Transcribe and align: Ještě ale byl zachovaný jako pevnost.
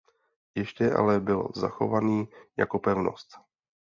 Ještě 0.55 0.91
ale 0.91 1.19
byl 1.19 1.47
zachovaný 1.55 2.27
jako 2.57 2.79
pevnost. 2.79 3.37